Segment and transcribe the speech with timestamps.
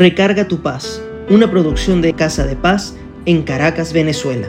[0.00, 4.48] Recarga tu paz, una producción de Casa de Paz en Caracas, Venezuela.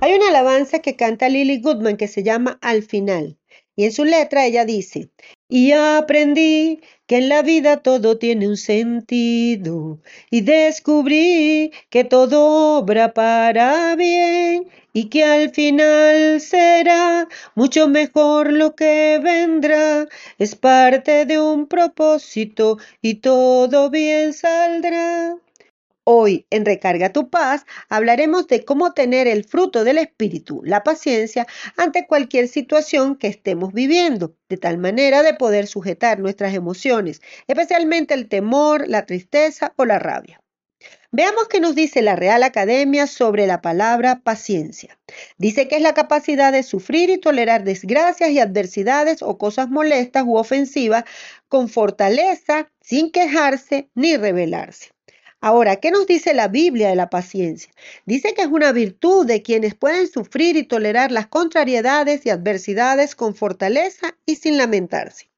[0.00, 3.36] Hay una alabanza que canta Lily Goodman que se llama Al final.
[3.76, 5.10] Y en su letra ella dice,
[5.50, 10.00] y aprendí que en la vida todo tiene un sentido
[10.30, 18.74] y descubrí que todo obra para bien y que al final será mucho mejor lo
[18.74, 20.06] que vendrá.
[20.38, 25.36] Es parte de un propósito y todo bien saldrá.
[26.04, 31.46] Hoy en Recarga tu paz hablaremos de cómo tener el fruto del Espíritu, la paciencia,
[31.76, 38.14] ante cualquier situación que estemos viviendo, de tal manera de poder sujetar nuestras emociones, especialmente
[38.14, 40.41] el temor, la tristeza o la rabia.
[41.10, 44.98] Veamos qué nos dice la Real Academia sobre la palabra paciencia.
[45.36, 50.24] Dice que es la capacidad de sufrir y tolerar desgracias y adversidades o cosas molestas
[50.26, 51.04] u ofensivas
[51.48, 54.92] con fortaleza, sin quejarse ni rebelarse.
[55.42, 57.72] Ahora, ¿qué nos dice la Biblia de la paciencia?
[58.06, 63.16] Dice que es una virtud de quienes pueden sufrir y tolerar las contrariedades y adversidades
[63.16, 65.31] con fortaleza y sin lamentarse.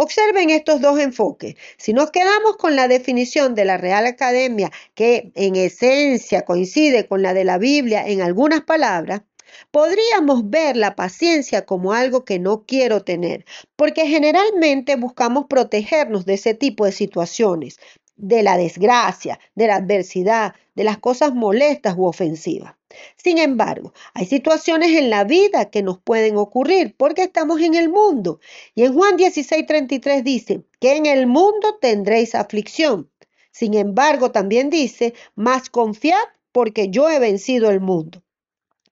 [0.00, 1.56] Observen estos dos enfoques.
[1.76, 7.20] Si nos quedamos con la definición de la Real Academia, que en esencia coincide con
[7.20, 9.22] la de la Biblia en algunas palabras,
[9.70, 13.44] Podríamos ver la paciencia como algo que no quiero tener,
[13.76, 17.78] porque generalmente buscamos protegernos de ese tipo de situaciones,
[18.16, 22.77] de la desgracia, de la adversidad, de las cosas molestas u ofensivas.
[23.16, 27.88] Sin embargo, hay situaciones en la vida que nos pueden ocurrir porque estamos en el
[27.88, 28.40] mundo.
[28.74, 33.10] Y en Juan 16:33 dice que en el mundo tendréis aflicción.
[33.50, 38.22] Sin embargo, también dice, más confiad porque yo he vencido el mundo.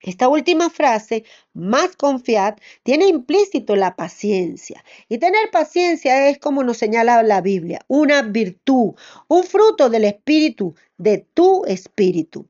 [0.00, 1.24] Esta última frase,
[1.55, 4.84] más confiad, tiene implícito la paciencia.
[5.08, 8.94] Y tener paciencia es, como nos señala la Biblia, una virtud,
[9.28, 12.46] un fruto del espíritu, de tu espíritu.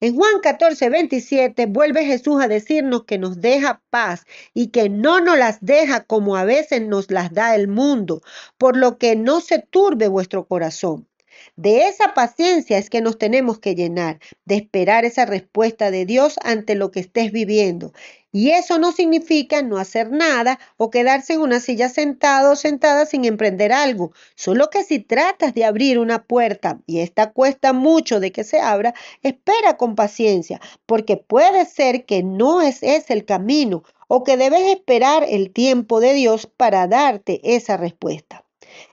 [0.00, 5.20] En Juan 14, 27 vuelve Jesús a decirnos que nos deja paz y que no
[5.20, 8.22] nos las deja como a veces nos las da el mundo,
[8.58, 11.08] por lo que no se turbe vuestro corazón.
[11.56, 16.38] De esa paciencia es que nos tenemos que llenar, de esperar esa respuesta de Dios
[16.42, 17.92] ante lo que estés viviendo.
[18.30, 23.06] Y eso no significa no hacer nada o quedarse en una silla sentado o sentada
[23.06, 24.12] sin emprender algo.
[24.34, 28.60] Solo que si tratas de abrir una puerta y esta cuesta mucho de que se
[28.60, 34.36] abra, espera con paciencia, porque puede ser que no es ese el camino o que
[34.36, 38.44] debes esperar el tiempo de Dios para darte esa respuesta.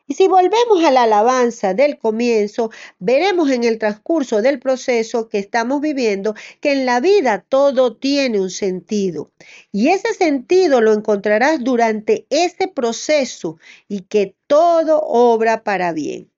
[0.07, 5.39] Y si volvemos a la alabanza del comienzo, veremos en el transcurso del proceso que
[5.39, 9.31] estamos viviendo que en la vida todo tiene un sentido.
[9.71, 13.57] Y ese sentido lo encontrarás durante ese proceso
[13.88, 16.29] y que todo obra para bien.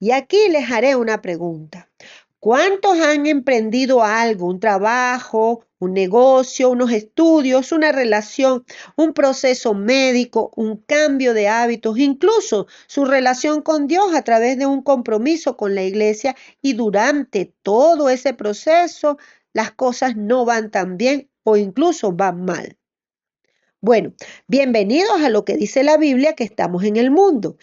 [0.00, 1.88] Y aquí les haré una pregunta.
[2.40, 8.64] ¿Cuántos han emprendido algo, un trabajo, un negocio, unos estudios, una relación,
[8.96, 14.66] un proceso médico, un cambio de hábitos, incluso su relación con Dios a través de
[14.66, 19.18] un compromiso con la iglesia y durante todo ese proceso
[19.52, 22.78] las cosas no van tan bien o incluso van mal?
[23.80, 24.12] Bueno,
[24.46, 27.56] bienvenidos a lo que dice la Biblia que estamos en el mundo.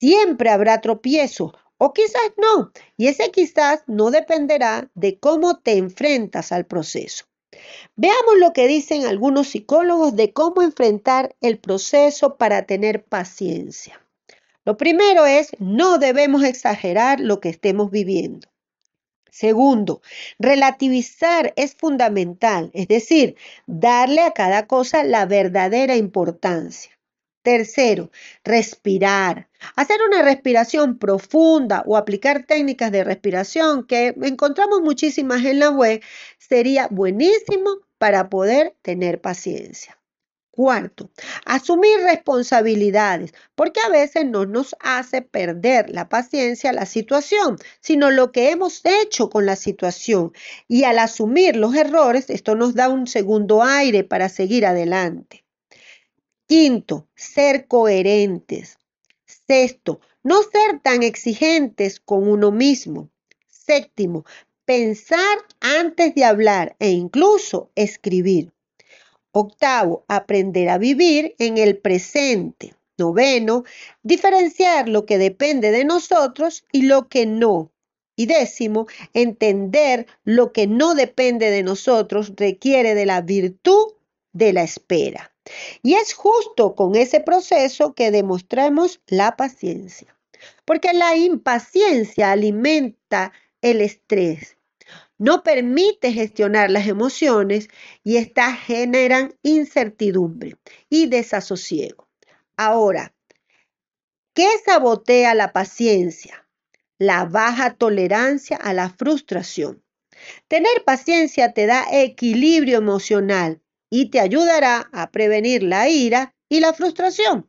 [0.00, 6.52] Siempre habrá tropiezos, o quizás no, y ese quizás no dependerá de cómo te enfrentas
[6.52, 7.26] al proceso.
[7.96, 14.00] Veamos lo que dicen algunos psicólogos de cómo enfrentar el proceso para tener paciencia.
[14.64, 18.48] Lo primero es, no debemos exagerar lo que estemos viviendo.
[19.30, 20.00] Segundo,
[20.38, 23.36] relativizar es fundamental, es decir,
[23.66, 26.95] darle a cada cosa la verdadera importancia.
[27.46, 28.10] Tercero,
[28.42, 29.48] respirar.
[29.76, 36.02] Hacer una respiración profunda o aplicar técnicas de respiración que encontramos muchísimas en la web
[36.38, 39.96] sería buenísimo para poder tener paciencia.
[40.50, 41.12] Cuarto,
[41.44, 48.32] asumir responsabilidades, porque a veces no nos hace perder la paciencia la situación, sino lo
[48.32, 50.32] que hemos hecho con la situación.
[50.66, 55.45] Y al asumir los errores, esto nos da un segundo aire para seguir adelante.
[56.48, 58.78] Quinto, ser coherentes.
[59.26, 63.10] Sexto, no ser tan exigentes con uno mismo.
[63.48, 64.24] Séptimo,
[64.64, 68.52] pensar antes de hablar e incluso escribir.
[69.32, 72.74] Octavo, aprender a vivir en el presente.
[72.96, 73.64] Noveno,
[74.04, 77.72] diferenciar lo que depende de nosotros y lo que no.
[78.14, 83.94] Y décimo, entender lo que no depende de nosotros requiere de la virtud
[84.32, 85.35] de la espera.
[85.82, 90.16] Y es justo con ese proceso que demostramos la paciencia,
[90.64, 94.56] porque la impaciencia alimenta el estrés,
[95.18, 97.68] no permite gestionar las emociones
[98.04, 100.56] y estas generan incertidumbre
[100.90, 102.08] y desasosiego.
[102.56, 103.14] Ahora,
[104.34, 106.46] ¿qué sabotea la paciencia?
[106.98, 109.82] La baja tolerancia a la frustración.
[110.48, 116.72] Tener paciencia te da equilibrio emocional y te ayudará a prevenir la ira y la
[116.72, 117.48] frustración.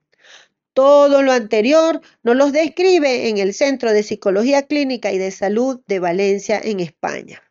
[0.73, 5.81] Todo lo anterior nos lo describe en el Centro de Psicología Clínica y de Salud
[5.87, 7.41] de Valencia, en España.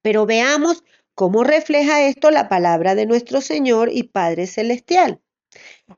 [0.00, 0.82] Pero veamos
[1.14, 5.20] cómo refleja esto la palabra de nuestro Señor y Padre Celestial.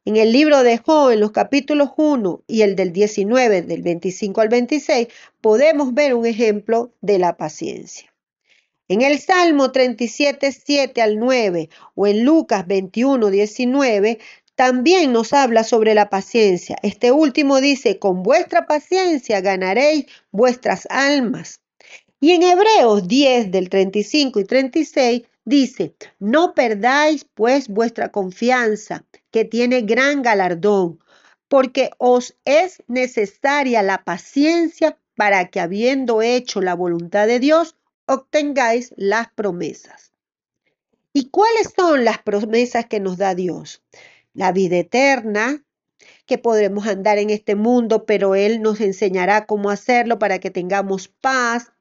[0.05, 4.41] En el libro de Job, en los capítulos 1 y el del 19, del 25
[4.41, 5.09] al 26,
[5.41, 8.10] podemos ver un ejemplo de la paciencia.
[8.91, 14.19] En el Salmo 37, 7 al 9 o en Lucas 21, 19,
[14.57, 16.77] también nos habla sobre la paciencia.
[16.83, 21.61] Este último dice, con vuestra paciencia ganaréis vuestras almas.
[22.19, 29.45] Y en Hebreos 10 del 35 y 36 dice, no perdáis pues vuestra confianza, que
[29.45, 30.99] tiene gran galardón,
[31.47, 38.93] porque os es necesaria la paciencia para que habiendo hecho la voluntad de Dios, obtengáis
[38.97, 40.13] las promesas.
[41.13, 43.83] ¿Y cuáles son las promesas que nos da Dios?
[44.33, 45.65] La vida eterna,
[46.27, 51.09] que podremos andar en este mundo, pero Él nos enseñará cómo hacerlo para que tengamos
[51.09, 51.73] paz,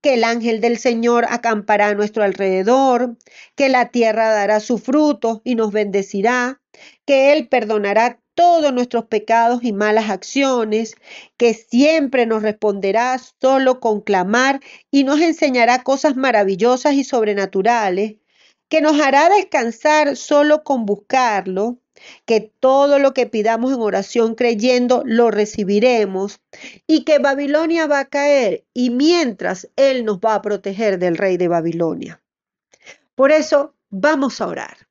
[0.00, 3.16] que el ángel del Señor acampará a nuestro alrededor,
[3.54, 6.60] que la tierra dará su fruto y nos bendecirá,
[7.04, 10.94] que Él perdonará todos nuestros pecados y malas acciones,
[11.36, 14.60] que siempre nos responderá solo con clamar
[14.90, 18.16] y nos enseñará cosas maravillosas y sobrenaturales,
[18.68, 21.78] que nos hará descansar solo con buscarlo,
[22.24, 26.40] que todo lo que pidamos en oración creyendo lo recibiremos
[26.86, 31.36] y que Babilonia va a caer y mientras Él nos va a proteger del rey
[31.36, 32.22] de Babilonia.
[33.14, 34.89] Por eso vamos a orar.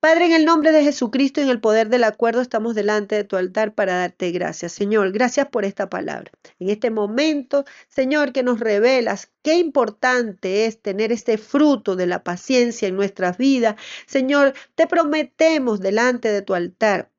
[0.00, 3.24] Padre, en el nombre de Jesucristo y en el poder del acuerdo estamos delante de
[3.24, 4.70] tu altar para darte gracias.
[4.72, 6.30] Señor, gracias por esta palabra.
[6.60, 12.22] En este momento, Señor, que nos revelas qué importante es tener este fruto de la
[12.22, 13.74] paciencia en nuestras vidas.
[14.06, 17.10] Señor, te prometemos delante de tu altar,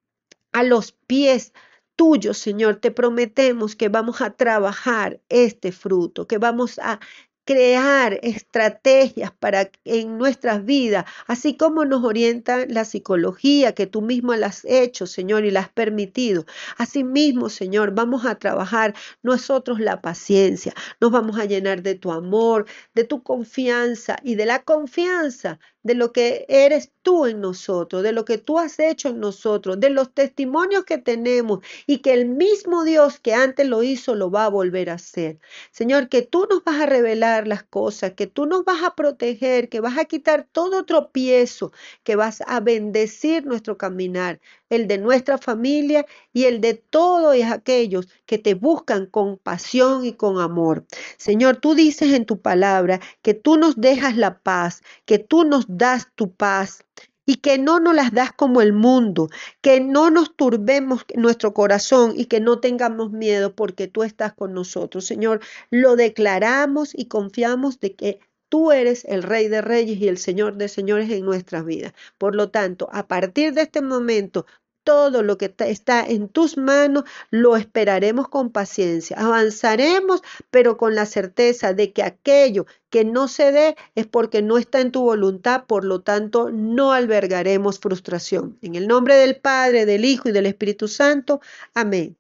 [0.54, 1.52] a los pies
[2.00, 7.02] tuyos, Señor, te prometemos que vamos a trabajar este fruto, que vamos a
[7.50, 14.36] crear estrategias para en nuestras vidas, así como nos orienta la psicología que tú mismo
[14.36, 16.46] las has hecho, Señor, y las has permitido.
[16.78, 18.94] Asimismo, Señor, vamos a trabajar
[19.24, 24.46] nosotros la paciencia, nos vamos a llenar de tu amor, de tu confianza y de
[24.46, 29.10] la confianza de lo que eres tú en nosotros, de lo que tú has hecho
[29.10, 33.84] en nosotros, de los testimonios que tenemos y que el mismo Dios que antes lo
[33.84, 35.40] hizo lo va a volver a hacer.
[35.72, 39.70] Señor, que tú nos vas a revelar las cosas, que tú nos vas a proteger,
[39.70, 41.72] que vas a quitar todo tropiezo,
[42.04, 44.40] que vas a bendecir nuestro caminar,
[44.70, 50.14] el de nuestra familia y el de todos aquellos que te buscan con pasión y
[50.14, 50.86] con amor.
[51.18, 55.66] Señor, tú dices en tu palabra que tú nos dejas la paz, que tú nos
[55.70, 56.84] das tu paz
[57.26, 59.30] y que no nos las das como el mundo,
[59.62, 64.54] que no nos turbemos nuestro corazón y que no tengamos miedo porque tú estás con
[64.54, 65.06] nosotros.
[65.06, 70.18] Señor, lo declaramos y confiamos de que Tú eres el Rey de Reyes y el
[70.18, 71.94] Señor de Señores en nuestras vidas.
[72.18, 74.48] Por lo tanto, a partir de este momento,
[74.90, 79.18] todo lo que está en tus manos lo esperaremos con paciencia.
[79.20, 84.58] Avanzaremos, pero con la certeza de que aquello que no se dé es porque no
[84.58, 88.58] está en tu voluntad, por lo tanto no albergaremos frustración.
[88.64, 91.40] En el nombre del Padre, del Hijo y del Espíritu Santo.
[91.76, 92.18] Amén.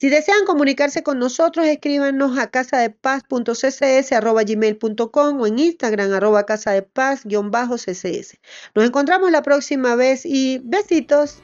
[0.00, 8.38] Si desean comunicarse con nosotros, escríbanos a casadepaz.ccs.gmail.com o en Instagram arroba casadepaz-ccs.
[8.74, 11.42] Nos encontramos la próxima vez y besitos.